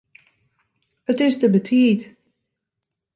[1.11, 2.01] It is te betiid.